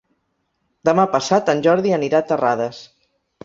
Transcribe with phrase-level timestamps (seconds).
[0.89, 2.85] Demà passat en Jordi anirà a Terrades.